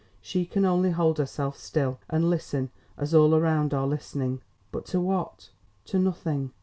[0.19, 4.41] She can only hold herself still and listen as all around are listening.
[4.71, 5.51] But to what?
[5.85, 6.53] To nothing.